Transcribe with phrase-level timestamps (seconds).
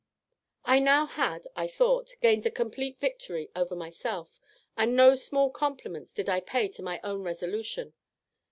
[0.65, 4.39] "I now had, I thought, gained a complete victory over myself;
[4.75, 7.93] and no small compliments did I pay to my own resolution.